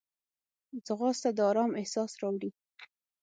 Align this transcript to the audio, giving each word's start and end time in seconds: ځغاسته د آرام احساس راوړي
ځغاسته 0.85 1.29
د 1.37 1.39
آرام 1.49 1.71
احساس 1.79 2.11
راوړي 2.21 2.49